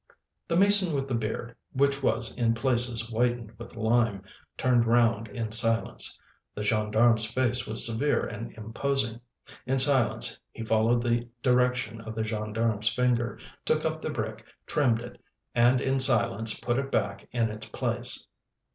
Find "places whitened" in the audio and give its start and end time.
2.55-3.51